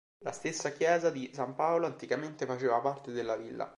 La 0.23 0.31
stessa 0.31 0.71
chiesa 0.71 1.11
di 1.11 1.29
San 1.31 1.53
Paolo, 1.53 1.85
anticamente, 1.85 2.47
faceva 2.47 2.79
parte 2.79 3.11
della 3.11 3.35
villa. 3.35 3.69